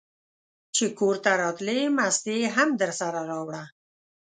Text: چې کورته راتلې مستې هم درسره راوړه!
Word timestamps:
چې 0.75 0.85
کورته 0.99 1.31
راتلې 1.43 1.79
مستې 1.97 2.37
هم 2.55 2.69
درسره 2.81 3.19
راوړه! 3.29 3.63